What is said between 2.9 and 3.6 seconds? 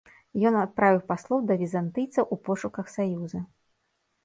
саюза.